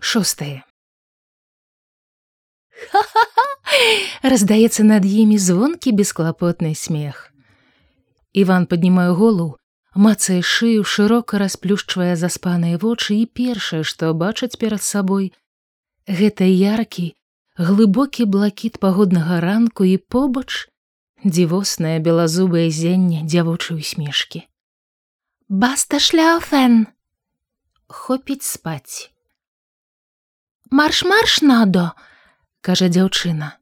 Шостае. 0.00 0.64
«Ха-ха-ха!»— 2.90 3.46
раздаецца 4.32 4.84
над 4.84 5.04
імі 5.06 5.38
звонкі 5.38 5.92
бесклапотны 5.92 6.74
смех. 6.74 7.30
Іван 8.34 8.66
паднімае 8.66 9.10
голу, 9.14 9.56
мацае 9.94 10.42
шыю, 10.42 10.84
шырока 10.84 11.38
расплюшчвае 11.38 12.16
заспаныя 12.18 12.78
вочы 12.78 13.22
і 13.22 13.26
першае, 13.26 13.82
што 13.86 14.12
бачыць 14.12 14.58
перад 14.58 14.82
сабой, 14.82 15.32
гэта 16.08 16.44
яркі, 16.44 17.14
глыбокі 17.56 18.26
блакіт 18.26 18.78
пагоднага 18.82 19.40
ранку 19.40 19.86
і 19.86 19.96
побач 19.98 20.66
дзівоснае 21.24 21.98
белазубае 22.02 22.68
зенне 22.70 23.22
дзявочай 23.22 23.78
усмешкі. 23.78 24.44
Баста 25.48 26.02
шляфен! 26.02 26.86
Хопіць 27.86 28.42
спаць. 28.42 29.13
Марш-марш 30.70 31.42
надо, 31.42 31.92
кажа 32.64 32.88
дзяўчына. 32.88 33.58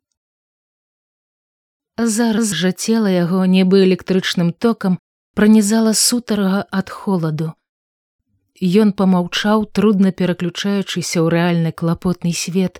Зараз 1.99 2.55
жа 2.55 2.71
цела 2.71 3.11
яго 3.11 3.43
нібы 3.45 3.83
электрычным 3.85 4.53
токам 4.55 4.99
пранізала 5.35 5.93
сутарага 5.99 6.63
ад 6.71 6.95
холаду. 6.95 7.53
Ён 8.63 8.95
памаўчаў, 8.95 9.67
трудна 9.75 10.15
пераключаючыся 10.15 11.19
ў 11.19 11.27
рэальны 11.35 11.75
клапотны 11.75 12.31
свет. 12.31 12.79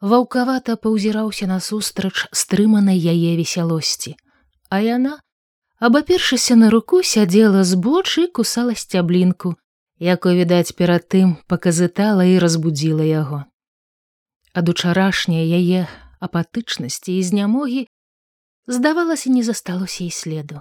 Ваўкавата 0.00 0.80
паўзіраўся 0.80 1.44
насустрач 1.44 2.24
стрыманай 2.32 2.96
яе 2.96 3.36
весялосці, 3.36 4.16
а 4.72 4.80
яна, 4.80 5.20
абапершыся 5.76 6.56
на 6.56 6.72
руку 6.72 7.04
сядзела 7.04 7.68
збоч 7.68 8.24
і 8.24 8.26
кусала 8.32 8.72
сцяблінку, 8.72 9.59
якой, 10.00 10.40
відаць, 10.40 10.72
перад 10.72 11.06
тым 11.06 11.36
паказытала 11.46 12.24
і 12.24 12.40
разбудзіла 12.40 13.04
яго. 13.04 13.44
Ад 14.56 14.68
учарашняй 14.72 15.46
яе 15.46 15.86
апатычнасці 16.18 17.12
і 17.14 17.22
знямогі 17.22 17.86
здавалася, 18.66 19.30
не 19.30 19.44
засталося 19.44 20.04
і 20.04 20.10
следу. 20.10 20.60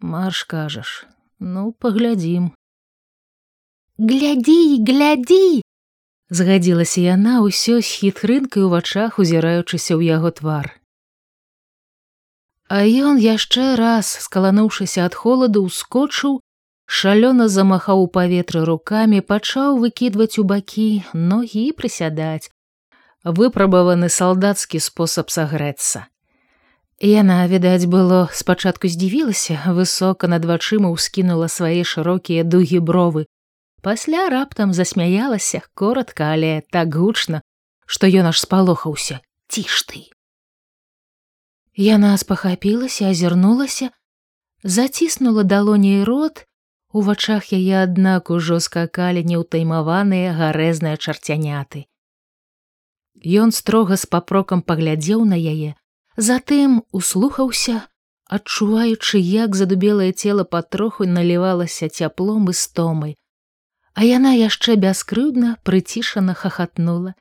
Марш 0.00 0.42
кажаш, 0.44 1.06
ну 1.38 1.72
паглядзім. 1.72 2.50
Глядзі, 3.98 4.82
глядзі! 4.82 5.62
згадзілася 6.32 7.00
яна 7.04 7.44
ўсё 7.44 7.84
з 7.84 7.88
хітрынкай 8.00 8.64
у 8.64 8.72
вачах, 8.72 9.20
узіраючыся 9.20 9.92
ў 10.00 10.16
яго 10.16 10.32
твар. 10.32 10.72
А 12.72 12.80
ён 12.88 13.20
яшчэ 13.20 13.76
раз, 13.76 14.08
скалануўшыся 14.24 15.04
ад 15.04 15.14
холаду, 15.14 15.60
ускочыў 15.68 16.40
Шалёна 16.86 17.48
замахаў 17.48 18.02
у 18.04 18.06
паветры 18.06 18.64
рукамі, 18.64 19.20
пачаў 19.20 19.78
выкідваць 19.78 20.38
у 20.38 20.44
бакі 20.44 21.02
ногі 21.12 21.66
і 21.68 21.72
прысядаць. 21.72 22.50
Выпрабаваны 23.24 24.08
салдацкі 24.08 24.80
спосаб 24.80 25.30
сагрэцца. 25.30 26.06
Яна, 27.02 27.46
відаць, 27.46 27.86
было, 27.86 28.28
спачатку 28.32 28.86
здзівілася, 28.88 29.58
высока 29.74 30.28
над 30.30 30.44
вачыма 30.44 30.90
ўскінула 30.94 31.48
свае 31.50 31.82
шырокія 31.82 32.44
дугі 32.46 32.78
бровы. 32.78 33.26
Пасля 33.82 34.28
раптам 34.30 34.72
засмяялася 34.72 35.62
коратка, 35.74 36.30
але 36.30 36.62
так 36.70 36.94
гучна, 36.94 37.42
што 37.86 38.06
ён 38.06 38.30
аж 38.30 38.38
спалохаўся. 38.38 39.18
Ці 39.50 39.62
ж 39.66 39.82
ты. 39.86 40.00
Яна 41.74 42.14
спахапілася, 42.18 43.10
азірнулася, 43.10 43.90
заціснула 44.62 45.42
далоней 45.42 46.04
рот 46.04 46.46
У 46.92 47.02
вачах 47.02 47.52
яе 47.56 47.76
аднак 47.82 48.30
ужо 48.30 48.58
скакалі 48.60 49.24
неўтаймаваныя 49.28 50.34
гарэзныя 50.36 50.96
чарцяняты. 50.96 51.86
Ён 53.24 53.52
строга 53.52 53.96
з 53.96 54.08
папрокам 54.14 54.62
паглядзеў 54.62 55.24
на 55.24 55.38
яе, 55.38 55.72
затым 56.16 56.82
услухаўся, 56.92 57.88
адчуваючы, 58.28 59.18
як 59.18 59.56
задубелае 59.56 60.12
цела 60.12 60.44
патроху 60.44 61.06
налівалася 61.06 61.88
цяплом 61.88 62.50
і 62.50 62.56
стомай, 62.64 63.16
а 63.94 64.04
яна 64.08 64.34
яшчэ 64.36 64.76
бяскрыўдна 64.76 65.56
прыцішана 65.64 66.34
хахатнула. 66.34 67.14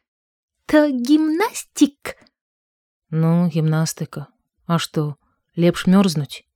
То 0.65 0.87
гімнастик 0.87 2.15
ну 3.11 3.47
гімнастыка 3.51 4.27
а 4.71 4.79
што 4.79 5.01
лепш 5.59 5.83
мёрзнуць? 5.93 6.47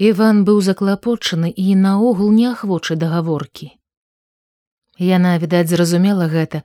Іван 0.00 0.38
быў 0.48 0.62
заклапочаны 0.64 1.50
і 1.52 1.74
наогул 1.76 2.30
неахвочы 2.32 2.94
да 3.00 3.08
гаворкі. 3.12 3.66
Яна, 4.96 5.32
відаць, 5.42 5.68
зразумела 5.68 6.24
гэта, 6.24 6.62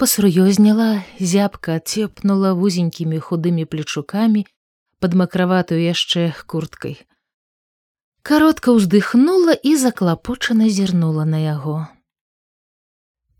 пасур'ёзняла, 0.00 1.04
зябка 1.32 1.76
цепнула 1.76 2.54
вузенькімі 2.56 3.20
худымі 3.26 3.68
плечукамі 3.68 4.46
пад 4.96 5.12
макраватую 5.12 5.80
яшчэ 5.82 6.32
курткай. 6.48 6.96
Каротка 8.24 8.72
ўздыхнула 8.72 9.60
і 9.60 9.76
заклапочана 9.76 10.72
зірнула 10.72 11.28
на 11.28 11.44
яго. 11.44 11.84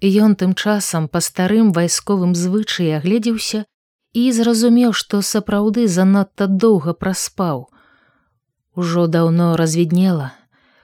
Ён 0.05 0.37
тым 0.37 0.53
часам 0.53 1.09
па 1.09 1.25
старым 1.25 1.73
вайсковым 1.73 2.37
звычаі 2.37 2.93
агледзеўся 3.01 3.65
і 4.13 4.31
зразумеў, 4.37 4.93
што 4.93 5.25
сапраўды 5.25 5.89
занадта 5.89 6.45
доўга 6.45 6.93
праспаў– 6.93 7.67
Ужо 8.75 9.07
даўно 9.07 9.57
развіднела. 9.57 10.33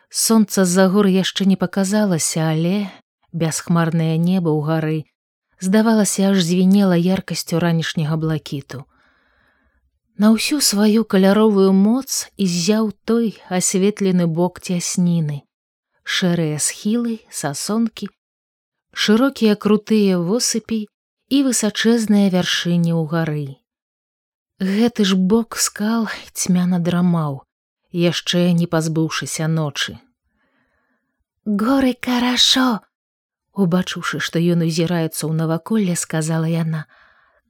Сонца 0.08 0.64
з-за 0.64 0.88
гор 0.88 1.06
яшчэ 1.06 1.46
не 1.46 1.56
паказалася, 1.56 2.50
але 2.50 2.90
бясхмарнае 3.32 4.18
неба 4.18 4.50
ў 4.50 4.60
гары 4.66 4.98
здавалася 5.60 6.30
аж 6.30 6.42
звінела 6.44 6.96
яркасцю 6.96 7.60
ранішняга 7.60 8.16
блакіту. 8.16 8.84
На 10.18 10.32
ўсю 10.32 10.60
сваю 10.64 11.04
каляровую 11.04 11.72
моц 11.76 12.28
ізяў 12.40 12.92
той 13.04 13.36
асветлены 13.52 14.26
бок 14.26 14.60
цясніны, 14.60 15.44
шэрыя 16.02 16.58
схілы, 16.58 17.20
сасонкі, 17.30 18.08
шырокія 18.92 19.56
крутыя 19.56 20.18
восыпі 20.18 20.88
і 21.28 21.42
высачэзныя 21.48 22.32
вяршыні 22.32 22.92
ў 22.96 23.02
гары. 23.12 23.48
Гэты 24.56 25.04
ж 25.04 25.20
бок 25.20 25.60
скал 25.60 26.08
цьмяна 26.32 26.80
драмаў, 26.80 27.45
яшчэ 27.96 28.52
не 28.52 28.66
пазбыўшыся 28.66 29.48
ночы. 29.48 29.98
Горы 31.46 31.94
карашо, 31.94 32.84
убачыўшы, 33.56 34.20
што 34.20 34.38
ён 34.38 34.66
узіраецца 34.68 35.24
ў 35.24 35.32
наваколле, 35.32 35.96
сказала 35.96 36.44
яна: 36.44 36.84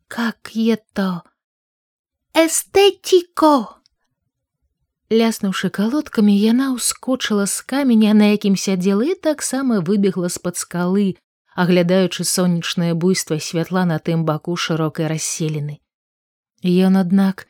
как 0.08 0.54
ето 0.54 1.24
эстетико. 2.36 3.80
Ляснуўшы 5.10 5.70
калодкамі, 5.70 6.34
яна 6.34 6.74
ўскочыла 6.74 7.46
з 7.46 7.62
каменя, 7.62 8.12
на 8.14 8.34
якім 8.34 8.58
сядзела 8.58 9.06
і 9.06 9.14
таксама 9.14 9.78
выбегла 9.80 10.28
з-пад 10.28 10.58
скалы, 10.58 11.16
аглядаючы 11.54 12.26
сонечнае 12.28 12.92
буйства 12.94 13.38
святла 13.38 13.86
на 13.86 13.98
тым 13.98 14.26
баку 14.28 14.56
шырокай 14.56 15.06
расселены. 15.06 15.78
Ён, 16.62 16.98
аднак, 16.98 17.46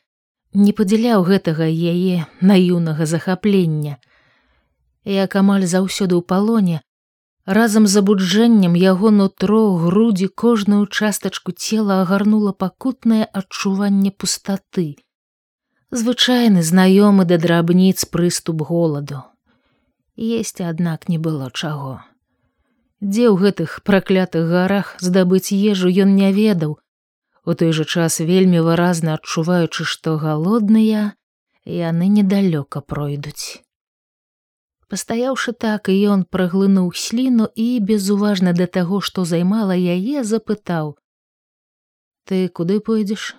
не 0.57 0.73
падзяляў 0.73 1.25
гэтага 1.29 1.69
яе 1.69 2.25
наіўнага 2.41 3.07
захаплення. 3.07 3.97
Як 5.05 5.37
амаль 5.37 5.67
заўсёды 5.69 6.17
ў 6.17 6.23
палоне, 6.33 6.81
разам 7.47 7.87
з 7.87 8.01
абуджэннем 8.03 8.75
яго 8.75 9.13
нутро 9.13 9.77
грудзі 9.83 10.29
кожную 10.45 10.87
частачку 10.87 11.53
цела 11.53 12.01
агарнула 12.03 12.53
пакутнае 12.53 13.29
адчуванне 13.43 14.11
пустаты. 14.11 14.97
Звычайны 15.93 16.65
знаёмы 16.67 17.29
да 17.29 17.39
драбніц 17.39 18.09
прыступ 18.11 18.67
голаду. 18.73 19.23
Есці, 20.17 20.65
аднак, 20.73 21.09
не 21.09 21.19
было 21.19 21.51
чаго. 21.53 22.01
Дзе 23.05 23.29
ў 23.29 23.37
гэтых 23.37 23.85
праклятых 23.85 24.49
гарах 24.49 24.97
здабыць 25.05 25.53
ежу 25.53 25.93
ён 25.93 26.17
не 26.17 26.33
ведаў, 26.33 26.81
У 27.47 27.55
той 27.55 27.71
жа 27.79 27.85
час 27.85 28.19
вельмі 28.29 28.61
выразна 28.67 29.15
адчуваючы, 29.19 29.87
што 29.87 30.17
галодныя, 30.19 31.15
яны 31.65 32.09
недалёка 32.11 32.83
пройдуць. 32.83 33.63
Пастаяўшы 34.91 35.55
так, 35.55 35.89
і 35.91 35.95
ён 36.15 36.25
праглынуў 36.27 36.91
сліну 36.95 37.47
і, 37.55 37.69
безуважна 37.79 38.53
да 38.53 38.67
таго, 38.67 39.01
што 39.01 39.25
займала 39.25 39.79
яе, 39.79 40.27
запытаў: 40.27 40.95
«Ты 42.27 42.49
куды 42.49 42.81
пойдзеш? 42.81 43.35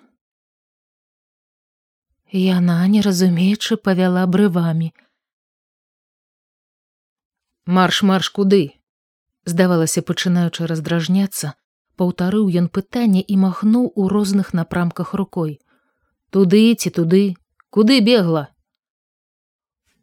Яна 2.31 2.79
неразумеючы 2.87 3.75
павяла 3.75 4.25
брывамі. 4.27 4.91
Марш 7.65 8.03
марш 8.03 8.31
куды? 8.31 8.75
здавалася, 9.47 10.03
пачынаючы 10.03 10.67
раздражняцца, 10.67 11.55
паўтарыў 12.01 12.47
ён 12.61 12.67
пытанне 12.77 13.21
і 13.21 13.37
махнуў 13.43 13.91
у 13.95 14.07
розных 14.13 14.53
напрамках 14.53 15.13
рукой. 15.13 15.59
Туды 16.29 16.75
ці 16.75 16.89
туды? 16.89 17.35
Куды 17.69 17.99
бегла? 17.99 18.49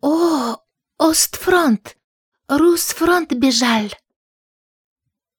О 0.00 0.56
остфронт! 0.98 1.96
Русфронт 2.48 3.32
бежаль! 3.32 3.92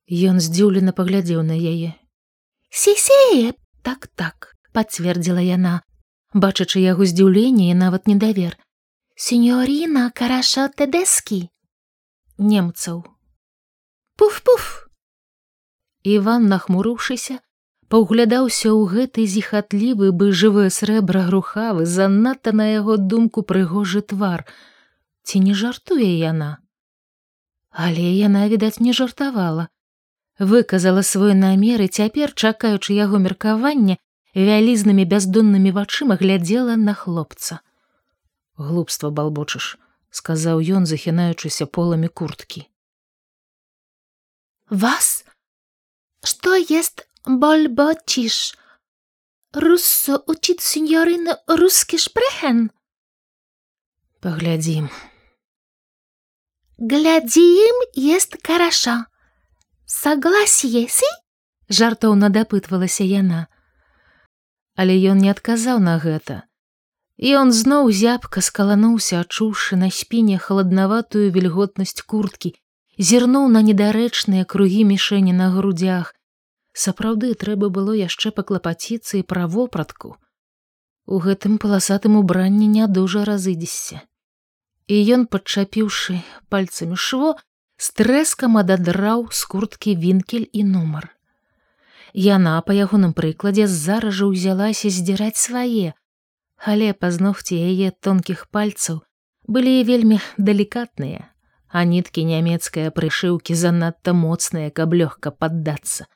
Ён 0.07 0.39
здзіўлена 0.39 0.93
паглядзеў 0.93 1.41
на 1.43 1.57
яе. 1.57 1.97
Сесее 2.69 3.53
так 3.81 4.07
так 4.15 4.55
пацвердзіла 4.73 5.41
яна 5.41 5.81
бачачы 6.35 6.83
яго 6.83 7.07
здзіўленне 7.07 7.71
і 7.71 7.75
нават 7.79 8.07
недавер. 8.11 8.57
Сеньоріна 9.15 10.11
карашо 10.11 10.67
тэдескі 10.67 11.47
немцаў. 12.37 13.05
Пуф 14.19 14.41
пуф 14.43 14.84
Іван, 16.05 16.45
нахмурыўшыся, 16.53 17.39
паўглядаўся 17.89 18.69
ў 18.69 18.81
гэты 18.93 19.25
зіхатлівы 19.25 20.11
бы 20.13 20.29
жывое 20.31 20.69
срэбра 20.69 21.25
грухавы, 21.29 21.85
занадта 21.89 22.53
на 22.53 22.69
яго 22.69 22.97
думку 22.97 23.41
прыгожы 23.41 24.05
твар. 24.05 24.45
Ці 25.25 25.41
не 25.41 25.57
жартуе 25.57 26.11
яна? 26.21 26.61
Але 27.73 28.05
яна, 28.21 28.45
відаць, 28.53 28.79
не 28.79 28.93
жартавала. 28.93 29.67
Выказала 30.37 31.01
свой 31.01 31.33
намер 31.33 31.81
і 31.81 31.89
цяпер, 31.89 32.37
чакаючы 32.37 32.93
яго 32.93 33.17
меркавання, 33.17 33.97
вялізнымі 34.35 35.09
бяздоннымі 35.09 35.73
вачыма 35.73 36.21
глядзела 36.21 36.75
на 36.75 36.93
хлопца. 36.93 37.59
Глупства 38.61 39.09
балбочыш, 39.09 39.75
сказаў 40.11 40.61
ён, 40.61 40.85
захінаючыся 40.85 41.65
поламі 41.65 42.13
курткі. 42.13 42.67
Вас? 44.69 45.25
Что 46.25 46.55
есть 46.55 47.07
больботиш? 47.23 48.57
Руссо 49.53 50.23
учит 50.25 50.59
сеньорина 50.59 51.39
русский 51.45 51.99
шпрехен? 51.99 52.71
Поглядим. 54.21 54.89
Глядим 56.79 57.75
есть 57.93 58.37
хорошо. 58.43 59.05
Согласие, 59.85 60.87
си? 60.89 61.05
Жартоўна 61.69 62.31
дапытвалася 62.33 63.05
яна. 63.05 63.45
Але 64.73 64.97
ён 64.97 65.21
не 65.21 65.29
адказаў 65.29 65.77
на 65.77 65.99
гэта. 66.01 66.49
І 67.17 67.37
он 67.37 67.53
зноў 67.53 67.93
зябка 67.93 68.41
скалануўся, 68.41 69.21
адчуўшы 69.21 69.77
на 69.77 69.93
спіне 69.93 70.41
халаднаватую 70.41 71.29
вільготнасць 71.29 72.01
курткі, 72.01 72.57
зірнуў 72.97 73.47
на 73.53 73.61
недарэчныя 73.61 74.43
кругі 74.43 74.83
мішэні 74.89 75.37
на 75.37 75.53
грудях. 75.53 76.14
Сапраўды 76.75 77.31
трэба 77.39 77.69
было 77.71 77.95
яшчэ 77.95 78.35
паклапаціцца 78.35 79.15
і 79.17 79.23
пра 79.23 79.47
вопратку. 79.47 80.17
У 81.07 81.19
гэтым 81.23 81.57
паласатым 81.63 82.17
убранні 82.19 82.67
не 82.67 82.87
дужа 82.91 83.23
разыдзешся. 83.29 84.01
І 84.91 84.95
ён, 85.15 85.25
падчапіўшы 85.31 86.19
пальцамі 86.51 86.97
шво, 86.99 87.35
з 87.79 87.91
трэскам 87.99 88.57
ададраў 88.59 89.27
з 89.31 89.45
курткі 89.51 89.95
вінкель 90.01 90.47
і 90.51 90.63
нумар. 90.63 91.07
Яна 92.13 92.59
па 92.67 92.75
ягоным 92.75 93.13
прыкладзе 93.15 93.67
зараз 93.71 94.19
жа 94.19 94.27
ўзялася 94.31 94.91
здзіраць 94.97 95.39
свае, 95.39 95.95
але 96.59 96.91
пазногці 96.91 97.55
яе 97.55 97.91
тонкіх 98.07 98.47
пальцаў 98.51 98.99
былі 99.47 99.83
вельмі 99.87 100.19
далікатныя, 100.37 101.31
а 101.71 101.83
ніткі 101.87 102.27
нямецкая 102.27 102.91
прышыўкі 102.91 103.55
занадта 103.55 104.11
моцныя, 104.11 104.75
каб 104.75 104.95
лёгка 104.95 105.31
паддацца. 105.31 106.07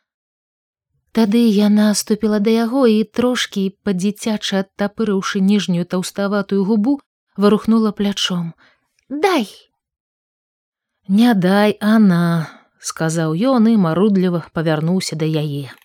Тады 1.20 1.40
яна 1.52 1.86
ступіла 2.00 2.38
да 2.40 2.52
яго 2.56 2.82
і 2.88 3.00
трошкі 3.04 3.62
па-дзіцяча 3.84 4.60
адтапырыўшы 4.64 5.40
ніжнюю 5.44 5.84
таўставатую 5.94 6.60
губу, 6.64 6.94
варухнула 7.36 7.90
плячом: 7.92 8.54
Дай! 9.10 9.50
Не 11.10 11.34
дай 11.34 11.76
она, 11.82 12.48
сказаў 12.80 13.36
ён 13.36 13.68
і 13.68 13.76
марудліва 13.86 14.42
павярнуўся 14.56 15.18
да 15.20 15.28
яе. 15.42 15.76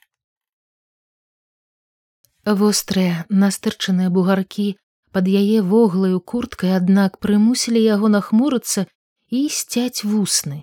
Вострыя 2.61 3.25
настырчаныя 3.43 4.15
бугаркі 4.15 4.67
пад 5.11 5.27
яе 5.27 5.65
воглаю 5.73 6.21
курткай, 6.21 6.77
аднак 6.79 7.19
прымусілі 7.19 7.83
яго 7.83 8.13
нахмурыцца 8.17 8.87
і 9.35 9.43
сцяць 9.59 10.07
вусны. 10.07 10.63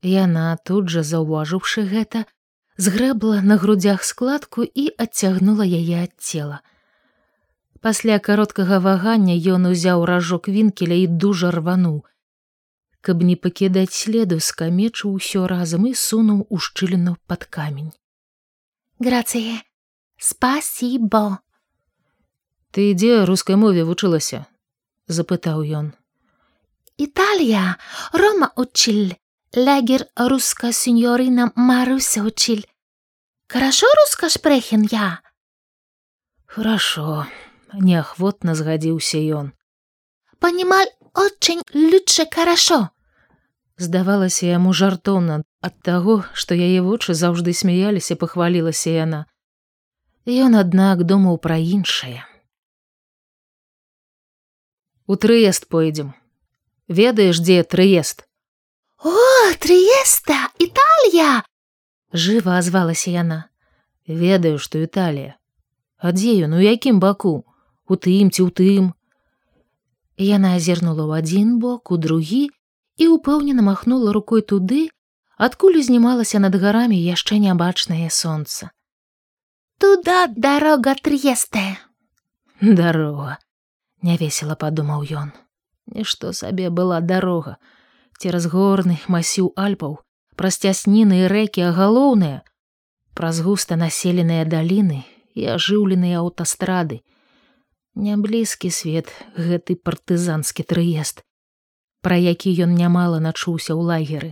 Яна 0.00 0.56
тут 0.64 0.88
жа 0.96 1.04
заўважыўшы 1.10 1.84
гэта, 1.92 2.24
згрэбла 2.76 3.40
на 3.40 3.56
грудях 3.56 4.04
складку 4.04 4.62
і 4.62 4.88
адцягнула 4.98 5.64
яе 5.64 6.04
ад 6.04 6.12
цела. 6.18 6.60
Пасля 7.80 8.18
кароткага 8.18 8.78
вагання 8.80 9.36
ён 9.36 9.70
узяў 9.72 10.04
ражок 10.04 10.48
вінкеля 10.48 10.96
і 11.04 11.06
дужа 11.06 11.50
рвануў. 11.50 12.04
Каб 13.00 13.22
не 13.22 13.36
пакідаць 13.36 13.94
следу, 13.94 14.40
скамечыў 14.40 15.14
усё 15.14 15.46
разам 15.46 15.86
і 15.86 15.94
сунуў 15.94 16.46
у 16.50 16.58
шчыліну 16.58 17.16
пад 17.26 17.44
камень. 17.44 17.92
Грацые, 18.98 19.62
спасибо. 20.18 21.38
Ты 22.72 22.90
ідзе 22.92 23.24
рускай 23.24 23.56
мове 23.56 23.84
вучылася? 23.84 24.46
запытаў 25.06 25.62
ён. 25.62 25.92
Италия, 26.98 27.78
Рома 28.12 28.52
учил. 28.56 29.14
Лагерь 29.56 30.06
русская 30.16 30.70
сеньорина 30.70 31.50
Маруся 31.54 32.20
учил. 32.20 32.62
Хорошо 33.48 33.86
русско 33.96 34.28
шпрехен 34.28 34.82
я? 34.82 35.22
Хорошо, 36.44 37.26
неохотно 37.72 38.54
сгодился 38.54 39.16
ён. 39.16 39.54
Понимал 40.40 40.84
очень 41.14 41.62
лучше 41.72 42.28
хорошо. 42.30 42.90
Здавалася 43.78 44.44
яму 44.44 44.74
жартоўна 44.74 45.42
ад 45.62 45.80
таго, 45.80 46.26
што 46.34 46.52
яе 46.52 46.82
вочы 46.82 47.14
заўжды 47.14 47.54
смяяліся, 47.54 48.14
пахвалілася 48.14 48.90
яна. 48.90 49.24
Ён, 50.26 50.52
аднак 50.60 51.04
думаў 51.08 51.40
пра 51.40 51.56
іншае. 51.56 52.28
У 55.06 55.16
трыезд 55.16 55.68
пойдзем, 55.72 56.12
ведаеш 56.88 57.40
дзе 57.40 57.62
трыезд 57.64 58.28
о 59.00 59.35
трыеста 59.54 60.50
італія 60.58 61.42
жыва 62.12 62.58
азвалася 62.58 63.10
яна 63.14 63.38
ведаю 64.06 64.58
што 64.58 64.82
італія 64.82 65.36
а 65.98 66.12
дзе 66.12 66.34
ён 66.46 66.58
у 66.58 66.60
якім 66.60 67.00
баку? 67.00 67.44
У 67.86 67.94
тым 67.94 68.30
ці 68.34 68.42
ў 68.42 68.50
тым 68.50 68.84
яна 70.18 70.56
азірнула 70.58 71.06
ў 71.06 71.10
адзін 71.22 71.58
бок 71.62 71.94
у 71.94 71.98
другі 72.02 72.50
і 72.96 73.08
упэўнена 73.14 73.62
махнула 73.62 74.12
рукой 74.16 74.42
туды 74.42 74.88
адкуль 75.36 75.78
узнімалася 75.78 76.42
над 76.42 76.56
гарамі 76.58 76.98
яшчэ 76.98 77.38
нябачнае 77.44 78.08
сонца 78.10 78.70
туда 79.78 80.26
дарога 80.32 80.96
трыестая 80.98 81.76
дарога 82.60 83.38
нявесела 84.02 84.56
падумаў 84.56 85.04
ён 85.22 85.32
нішто 85.92 86.32
сабе 86.32 86.70
была 86.70 87.00
дарога 87.00 87.56
цераз 88.22 88.48
горны 88.52 88.98
масіў 89.12 89.52
альпаў 89.56 89.98
праз 90.40 90.58
цясніны 90.64 91.24
і 91.24 91.28
рэкі 91.32 91.66
а 91.68 91.72
галоўныя 91.76 92.40
праз 93.16 93.40
густа 93.44 93.76
населеныя 93.80 94.44
даліны 94.44 95.04
і 95.36 95.46
ажыўленыя 95.56 96.20
аўтастрады. 96.24 97.00
Няблізкі 97.96 98.68
свет 98.72 99.12
гэты 99.36 99.76
партызанскі 99.76 100.64
трыезд 100.64 101.24
пра 102.06 102.16
які 102.22 102.52
ён 102.64 102.74
нямала 102.78 103.18
начуўся 103.18 103.74
ў 103.74 103.82
лагеры. 103.82 104.30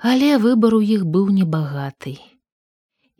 Але 0.00 0.38
выбар 0.40 0.78
у 0.78 0.80
іх 0.80 1.02
быў 1.04 1.28
небагаты. 1.28 2.16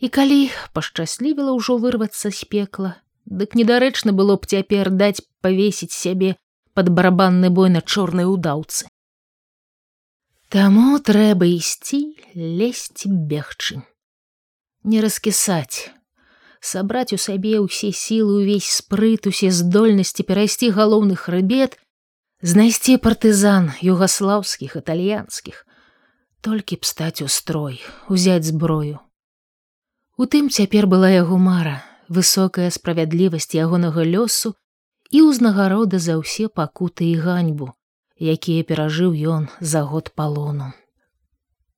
І 0.03 0.09
калі 0.09 0.39
пашчаслівіла 0.73 1.53
ўжо 1.59 1.77
вырвацца 1.83 2.33
з 2.33 2.49
пекла 2.55 2.95
дык 3.27 3.53
недарэчна 3.59 4.17
было 4.17 4.39
б 4.41 4.49
цяпер 4.49 4.91
даць 4.91 5.23
павесіць 5.45 5.93
сябе 5.93 6.33
под 6.73 6.89
барабанны 6.97 7.51
бой 7.51 7.69
на 7.75 7.85
чорнай 7.85 8.27
удаўцы. 8.27 8.89
Таму 10.53 10.99
трэба 11.01 11.47
ісці 11.49 11.99
лезці 12.37 13.09
бегчы. 13.09 13.79
Не 14.85 15.01
раскісаць, 15.01 15.89
сабраць 16.61 17.17
у 17.17 17.19
сабе 17.23 17.57
ўсе 17.65 17.89
сілы 17.97 18.45
увесь 18.45 18.69
спрыт 18.69 19.31
усе 19.31 19.49
здольнасці 19.49 20.29
перайсці 20.29 20.69
галоўны 20.77 21.17
хрыбет, 21.17 21.81
знайсці 22.45 22.99
партызан 23.01 23.73
югаслаўскіх 23.81 24.77
італьянскіх, 24.77 25.65
толькі 26.45 26.77
б 26.77 26.85
стаць 26.85 27.25
у 27.25 27.33
строй, 27.33 27.81
узяць 28.13 28.45
зброю. 28.45 29.01
У 30.21 30.29
тым 30.29 30.53
цяпер 30.53 30.85
была 30.85 31.17
яго 31.17 31.41
мара, 31.41 31.81
высокая 32.13 32.69
справядлівасць 32.69 33.57
ягонага 33.57 34.05
лёсу 34.05 34.53
і 35.09 35.25
ўзнагарода 35.33 35.97
за 35.97 36.21
ўсе 36.21 36.53
пакуты 36.53 37.09
і 37.09 37.17
ганьбу, 37.25 37.73
якія 38.19 38.63
перажыў 38.65 39.13
ён 39.13 39.49
за 39.61 39.83
год 39.83 40.13
палону. 40.15 40.73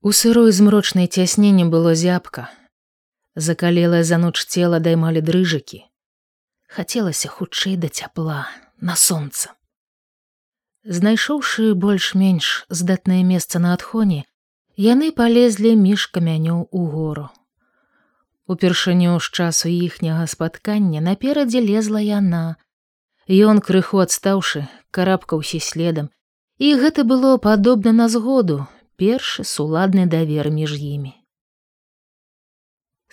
У 0.01 0.13
сырой 0.13 0.53
змрочнай 0.53 1.07
цясненне 1.07 1.65
было 1.65 1.95
зябка. 1.95 2.51
Закалелае 3.35 4.05
за 4.05 4.19
ноч 4.19 4.45
цела 4.45 4.81
даймалі 4.81 5.21
дрыжыкі. 5.21 5.85
Хацелася 6.69 7.29
хутчэй 7.29 7.77
да 7.77 7.89
цяпла 7.89 8.47
на 8.81 8.97
сонца. 8.97 9.55
Знайшоўшы 10.85 11.73
больш-менш 11.75 12.67
здатнае 12.69 13.25
месца 13.25 13.59
на 13.59 13.73
адхоне, 13.73 14.25
Яны 14.77 15.13
палезлі 15.15 15.77
між 15.79 16.11
камянёў 16.11 16.67
у 16.75 16.87
гору. 16.91 17.29
Упершыню 18.51 19.21
з 19.23 19.31
часу 19.31 19.69
іхняга 19.71 20.27
спаткання 20.27 21.01
наперадзе 21.01 21.63
лезла 21.63 22.03
яна. 22.03 22.57
Ён 23.31 23.63
крыху 23.63 24.03
адстаўшы, 24.03 24.67
карабкаўся 24.91 25.61
следам, 25.63 26.11
і 26.65 26.69
гэта 26.81 27.05
было 27.05 27.37
падобна 27.45 27.93
на 27.93 28.09
згоду, 28.09 28.55
першы 28.97 29.45
суладны 29.45 30.07
давер 30.15 30.49
між 30.49 30.77
імі. 30.81 31.13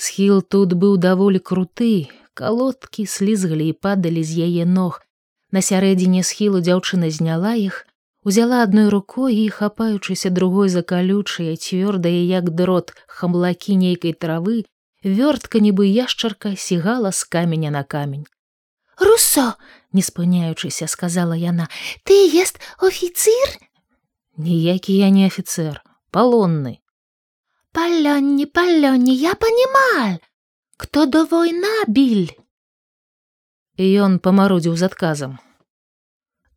Схіл 0.03 0.39
тут 0.55 0.75
быў 0.84 0.96
даволі 1.05 1.41
круты, 1.50 2.08
калодкі 2.34 3.05
слізгалі 3.13 3.67
і 3.72 3.75
падалі 3.86 4.24
з 4.24 4.48
яе 4.48 4.65
ног. 4.77 5.01
На 5.51 5.60
сярэдзіне 5.67 6.24
схілу 6.24 6.63
дзяўчына 6.63 7.12
зняла 7.12 7.53
іх, 7.60 7.84
узяла 8.24 8.63
адной 8.63 8.88
рукой 8.93 9.36
і, 9.36 9.46
хапаючыся 9.60 10.31
другой 10.31 10.72
за 10.72 10.88
калючыя, 10.93 11.60
цвёрдае, 11.60 12.24
як 12.31 12.55
дрот 12.55 12.96
хамлакі 13.20 13.75
нейкай 13.75 14.15
травы, 14.15 14.63
вёртка 15.03 15.60
нібы 15.60 15.91
яшчарка 15.91 16.55
сігала 16.55 17.12
з 17.12 17.27
каменя 17.36 17.75
на 17.75 17.84
камень. 17.84 18.24
Руссо, 19.01 19.58
Не 19.91 20.01
спыняючыся, 20.01 20.88
сказала 20.88 21.34
яна:— 21.34 21.67
ты 22.05 22.13
есть 22.13 22.60
офицер? 22.77 23.60
Ніякі 24.38 24.96
я 24.98 25.10
не 25.10 25.27
офіцер, 25.27 25.84
палонны. 26.12 26.79
Палённи, 27.74 28.46
палённи, 28.46 29.12
я 29.12 29.36
понимал. 29.36 30.20
Кто 30.77 31.05
до 31.05 31.25
война 31.25 31.84
биль? 31.88 32.31
Ён 33.77 34.20
памарудзіў 34.20 34.75
з 34.75 34.84
адказам. 34.84 35.39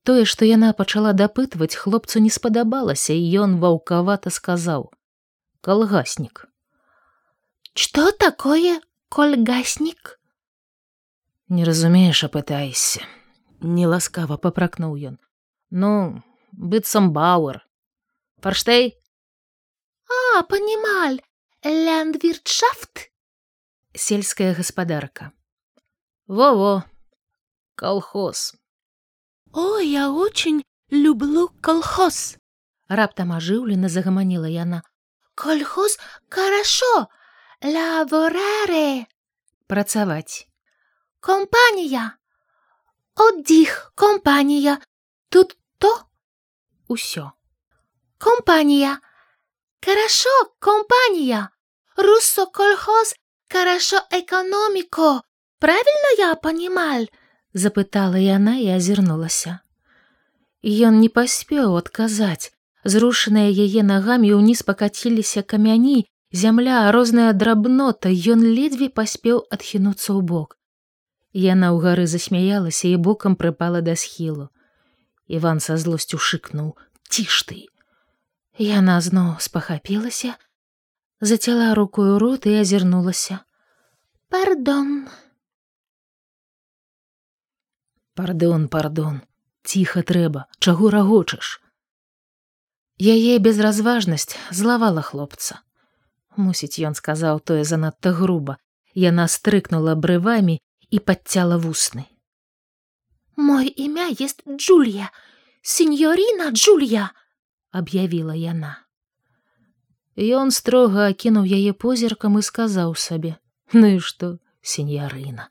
Тое, 0.03 0.25
што 0.25 0.45
яна 0.45 0.73
пачала 0.73 1.13
дапытваць, 1.13 1.75
хлопцу 1.75 2.21
не 2.21 2.31
спадабалася, 2.31 3.15
і 3.15 3.25
ён 3.43 3.59
ваўкавата 3.59 4.31
сказаў: 4.31 4.93
«Калгаснік. 5.61 6.47
Что 7.75 8.13
такое 8.13 8.81
кольгасник? 9.09 10.21
Не 11.49 11.65
разумееш, 11.65 12.25
апытайся. 12.25 13.05
Неласкава 13.61 14.37
папракнуў 14.41 14.97
ён. 14.97 15.17
Ну, 15.71 16.23
быццам 16.53 17.13
бауэр. 17.13 17.61
Парштей? 18.41 18.97
А, 20.09 20.43
понимал. 20.43 21.21
Ляндвиртшафт? 21.63 23.11
Сельская 23.93 24.55
гаспадарка. 24.55 25.33
Во-во. 26.27 26.85
Колхоз. 27.75 28.55
О, 29.53 29.79
я 29.79 30.11
очень 30.11 30.63
люблю 30.91 31.51
колхоз. 31.61 32.37
Раптам 32.89 33.33
ажыўлена 33.33 33.89
загаманіла 33.89 34.49
яна. 34.49 34.83
Колхоз 35.35 35.99
хорошо. 36.29 37.09
Лавораре. 37.63 39.07
Працаваць. 39.67 40.49
Компания. 41.25 42.19
Отдых, 43.16 43.93
компания. 43.95 44.78
Тут 45.31 45.57
то. 45.78 45.88
Усё. 46.87 47.33
Компания. 48.19 49.00
Хорошо, 49.83 50.28
компания. 50.59 51.49
Руссо 51.97 52.45
колхоз. 52.45 53.14
Хорошо 53.50 54.02
экономико. 54.11 55.23
Правильно 55.61 56.09
я 56.19 56.35
понимал? 56.35 57.07
Запытала 57.54 58.19
яна 58.19 58.57
і 58.57 58.69
азірнулася. 58.76 59.61
Ён 60.62 61.00
не 61.00 61.09
паспеў 61.09 61.78
адказаць. 61.81 62.52
Зрушаныя 62.85 63.49
яе 63.49 63.83
нагамі 63.83 64.35
ўніз 64.37 64.61
пакаціліся 64.61 65.40
камяні, 65.40 66.04
зямля, 66.33 66.93
розная 66.93 67.33
драбнота, 67.33 68.12
ён 68.12 68.45
ледзьве 68.45 68.93
паспеў 68.93 69.49
адхінуцца 69.49 70.12
ў 70.12 70.21
бок. 70.21 70.59
Яна 71.35 71.75
ў 71.75 71.83
гары 71.83 72.07
засмяялася 72.07 72.87
і 72.88 72.97
бокам 73.03 73.35
прыпала 73.35 73.83
да 73.83 73.99
схілу. 73.99 74.55
Іван 75.26 75.59
са 75.59 75.75
злосцю 75.75 76.14
шыкнуў: 76.14 76.79
«Ціш 77.11 77.43
ты. 77.43 77.67
Яна 78.55 79.00
зноў 79.03 79.43
спахапілася, 79.43 80.38
зацяла 81.19 81.75
рукою 81.75 82.23
рот 82.23 82.47
і 82.47 82.55
азірнулася. 82.62 83.43
Пардон. 84.31 85.09
Пардон, 88.14 88.69
пардон, 88.69 89.21
ціха 89.67 90.07
трэба, 90.07 90.47
чаго 90.62 90.91
рагочаш. 90.95 91.59
Яе 93.03 93.43
безразважнасць 93.43 94.38
злавала 94.55 95.03
хлопца. 95.03 95.67
Мусіць, 96.38 96.79
ён 96.79 96.95
сказаў 96.95 97.43
тое 97.43 97.67
занадта 97.67 98.14
груба. 98.14 98.62
Яна 98.95 99.26
стрыкнула 99.26 99.99
брывамі 99.99 100.62
і 100.95 100.99
падцяла 101.03 101.59
вусны. 101.59 102.07
Мой 103.37 103.67
імя 103.67 104.07
есть 104.15 104.43
Джулія, 104.47 105.11
сеньорина 105.63 106.51
Джулія, 106.51 107.11
аб'явіла 107.75 108.35
яна. 108.39 108.79
Ён 110.15 110.55
строга 110.55 111.11
акінуў 111.11 111.51
яе 111.51 111.73
позіркам 111.75 112.39
і 112.39 112.43
сказаў 112.47 112.95
сабе: 112.95 113.35
«Ну 113.73 113.87
і 113.97 113.99
што, 113.99 114.39
сеньярына. 114.63 115.51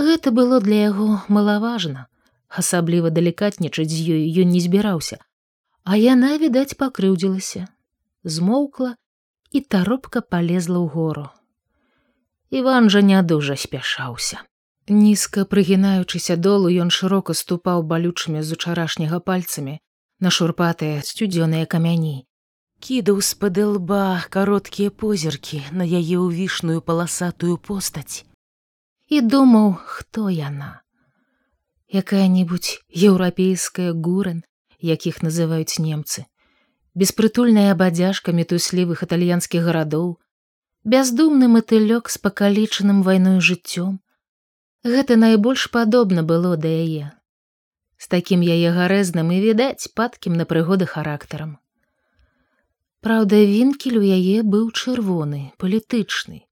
Гэта 0.00 0.32
было 0.32 0.60
для 0.64 0.88
яго 0.88 1.20
малаважна, 1.28 2.06
асабліва 2.48 3.12
далікатнічаць 3.12 3.92
з 3.92 4.00
ёй 4.16 4.24
ён 4.40 4.56
не 4.56 4.64
збіраўся, 4.64 5.20
а 5.84 6.00
яна, 6.00 6.40
відаць, 6.40 6.80
пакрыўдзілася, 6.80 7.68
змоўкла 8.24 8.96
і 9.52 9.60
таропка 9.60 10.24
палезла 10.24 10.80
ў 10.80 10.88
гору. 10.88 11.28
Іван 12.50 12.90
жа 12.90 13.00
не 13.00 13.22
дужа 13.22 13.56
спяшаўся. 13.56 14.42
Нізка 14.90 15.44
прыгінаючыся 15.46 16.34
долу 16.34 16.70
ён 16.82 16.90
шырока 16.90 17.34
ступаў 17.38 17.82
балючымі 17.86 18.42
з 18.42 18.58
учарашняга 18.58 19.20
пальцамі 19.22 19.78
на 20.18 20.32
шурпатыя 20.34 20.98
сцюдзёныя 21.06 21.66
камяні. 21.70 22.26
Кідаў 22.80 23.20
з-пад 23.22 23.58
лба 23.58 24.24
кароткія 24.34 24.90
позіркі 24.90 25.62
на 25.70 25.86
яе 25.86 26.18
ўвішную 26.18 26.80
паласатую 26.80 27.54
постаць. 27.56 28.26
І 29.06 29.20
думаў, 29.20 29.76
хто 29.84 30.26
яна. 30.30 30.82
Якая-небудзь 31.92 32.82
еўрапейская 32.90 33.92
гуран, 33.94 34.42
якіх 34.80 35.22
называюць 35.22 35.78
немцы, 35.78 36.26
беспрытульная 36.94 37.74
бадзяжка 37.74 38.34
мітуслівых 38.34 39.02
італьянскіх 39.06 39.62
гарадоў, 39.62 40.18
бяздумны 40.84 41.48
матылёк 41.48 42.08
з 42.08 42.18
пакалічаным 42.18 43.02
вайной 43.02 43.40
жыццём. 43.40 44.00
Гэта 44.82 45.16
найбольш 45.16 45.70
падобна 45.70 46.22
было 46.22 46.56
да 46.56 46.68
яе. 46.68 47.12
З 47.98 48.08
такім 48.08 48.40
яе 48.40 48.72
гарэзным 48.72 49.28
і 49.28 49.40
відаць 49.44 49.92
падкім 49.92 50.40
на 50.40 50.48
прыгоды 50.48 50.86
характарам. 50.86 51.58
Праўда, 53.00 53.36
вінкель 53.44 54.00
у 54.00 54.04
яе 54.04 54.40
быў 54.40 54.72
чырвоны, 54.72 55.52
палітычны. 55.60 56.48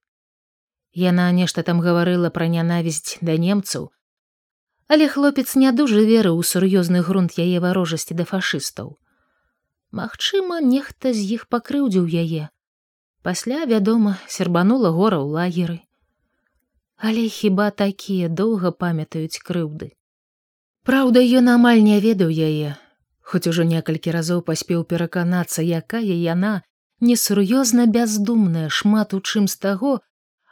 Яна 0.92 1.32
нешта 1.32 1.62
там 1.62 1.80
гаварыла 1.80 2.28
пра 2.28 2.48
нянавісць 2.48 3.16
да 3.20 3.36
немцаў, 3.36 3.92
але 4.88 5.08
хлопец 5.08 5.56
не 5.56 5.72
дужа 5.72 6.04
верыў 6.04 6.36
у 6.36 6.44
сур'ёзны 6.44 7.00
грунт 7.00 7.40
яе 7.40 7.60
варожасці 7.60 8.12
да 8.12 8.24
фашыстаў. 8.28 8.96
Магчыма, 9.92 10.60
нехта 10.60 11.12
з 11.16 11.24
іх 11.36 11.48
пакрыўдзіў 11.48 12.04
яе, 12.08 12.48
Пасля, 13.28 13.66
вядома, 13.66 14.16
сербанула 14.26 14.88
гора 14.88 15.20
ў 15.20 15.28
лагеры. 15.36 15.78
Але 16.96 17.28
хіба 17.28 17.68
такія 17.68 18.28
доўга 18.32 18.70
памятаюць 18.72 19.44
крыўды. 19.44 19.88
Праўда, 20.88 21.20
ён 21.40 21.50
амаль 21.54 21.84
не 21.84 21.98
ведаў 22.00 22.32
яе, 22.32 22.70
хоць 23.20 23.44
ужо 23.50 23.66
некалькі 23.68 24.14
разоў 24.16 24.40
паспеў 24.46 24.86
пераканацца, 24.92 25.60
якая 25.60 26.16
яна 26.16 26.52
несур'ёзна 27.04 27.84
бяздумная 27.98 28.72
шмат 28.78 29.12
у 29.12 29.20
чым 29.20 29.44
з 29.44 29.60
таго, 29.66 29.92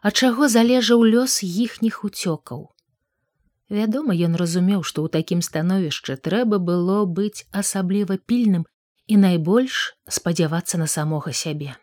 ад 0.04 0.12
чаго 0.12 0.52
залежаў 0.58 1.08
лёс 1.16 1.38
іхніх 1.48 2.04
уцёкаў. 2.04 2.60
Вядома, 3.72 4.12
ён 4.28 4.36
разумеў, 4.36 4.84
што 4.84 5.08
ў 5.08 5.16
такім 5.16 5.40
становішчы 5.40 6.20
трэба 6.20 6.60
было 6.60 7.00
быць 7.08 7.48
асабліва 7.64 8.20
пільным 8.20 8.68
і 9.08 9.16
найбольш 9.24 9.96
спадзявацца 10.20 10.76
на 10.76 10.92
самога 10.98 11.32
сябе. 11.32 11.80